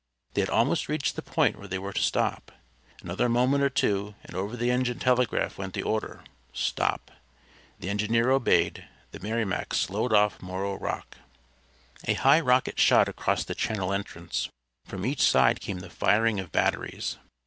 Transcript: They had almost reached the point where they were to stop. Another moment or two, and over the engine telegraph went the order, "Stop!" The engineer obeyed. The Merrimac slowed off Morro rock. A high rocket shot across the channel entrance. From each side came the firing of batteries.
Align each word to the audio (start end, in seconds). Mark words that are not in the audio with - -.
They 0.33 0.41
had 0.41 0.49
almost 0.49 0.89
reached 0.89 1.15
the 1.15 1.21
point 1.21 1.59
where 1.59 1.67
they 1.67 1.77
were 1.77 1.93
to 1.93 2.01
stop. 2.01 2.51
Another 3.03 3.29
moment 3.29 3.63
or 3.63 3.69
two, 3.69 4.15
and 4.23 4.35
over 4.35 4.57
the 4.57 4.71
engine 4.71 4.97
telegraph 4.97 5.59
went 5.59 5.75
the 5.75 5.83
order, 5.83 6.23
"Stop!" 6.53 7.11
The 7.79 7.91
engineer 7.91 8.31
obeyed. 8.31 8.87
The 9.11 9.19
Merrimac 9.19 9.75
slowed 9.75 10.11
off 10.11 10.41
Morro 10.41 10.75
rock. 10.79 11.17
A 12.05 12.15
high 12.15 12.39
rocket 12.39 12.79
shot 12.79 13.07
across 13.09 13.43
the 13.43 13.53
channel 13.53 13.93
entrance. 13.93 14.49
From 14.85 15.05
each 15.05 15.21
side 15.21 15.61
came 15.61 15.81
the 15.81 15.89
firing 15.91 16.39
of 16.39 16.51
batteries. 16.51 17.17